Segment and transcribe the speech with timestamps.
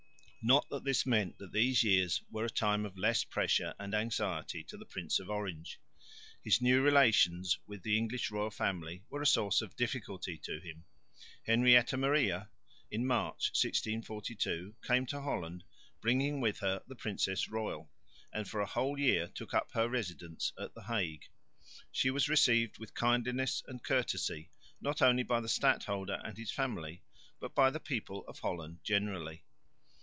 [0.43, 4.63] Not that this meant that these years were a time of less pressure and anxiety
[4.63, 5.79] to the Prince of Orange.
[6.41, 10.85] His new relations with the English royal family were a source of difficulty to him.
[11.45, 12.49] Henrietta Maria
[12.91, 15.63] (March, 1642) came to Holland,
[16.01, 17.91] bringing with her the princess royal,
[18.33, 21.27] and for a whole year took up her residence at the Hague.
[21.91, 24.49] She was received with kindliness and courtesy
[24.81, 27.03] not only by the stadholder and his family,
[27.39, 29.43] but by the people of Holland generally.